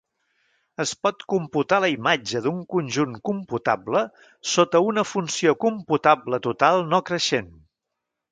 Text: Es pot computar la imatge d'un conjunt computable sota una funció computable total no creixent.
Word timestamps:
Es 0.83 0.91
pot 1.07 1.19
computar 1.33 1.77
la 1.83 1.89
imatge 1.95 2.41
d'un 2.45 2.63
conjunt 2.75 3.13
computable 3.29 4.01
sota 4.53 4.83
una 4.87 5.05
funció 5.09 5.55
computable 5.67 6.43
total 6.49 6.81
no 6.95 7.05
creixent. 7.11 7.55